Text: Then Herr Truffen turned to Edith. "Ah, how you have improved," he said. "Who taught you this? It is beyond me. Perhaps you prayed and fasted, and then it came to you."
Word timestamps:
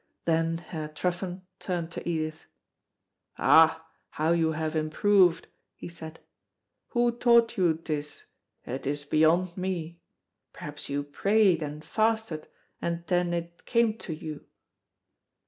Then 0.25 0.57
Herr 0.57 0.87
Truffen 0.87 1.43
turned 1.59 1.91
to 1.91 2.09
Edith. 2.09 2.47
"Ah, 3.37 3.87
how 4.09 4.31
you 4.31 4.53
have 4.53 4.75
improved," 4.75 5.45
he 5.75 5.89
said. 5.89 6.19
"Who 6.87 7.11
taught 7.11 7.55
you 7.55 7.75
this? 7.75 8.25
It 8.65 8.87
is 8.87 9.05
beyond 9.05 9.55
me. 9.55 9.99
Perhaps 10.53 10.89
you 10.89 11.03
prayed 11.03 11.61
and 11.61 11.85
fasted, 11.85 12.47
and 12.81 13.03
then 13.05 13.31
it 13.31 13.63
came 13.67 13.95
to 13.99 14.13
you." 14.15 14.45